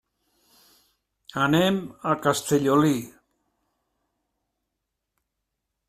[1.43, 1.77] Anem
[2.13, 2.99] a Castellolí.